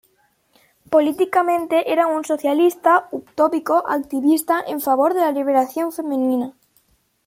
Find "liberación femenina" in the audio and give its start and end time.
5.31-6.55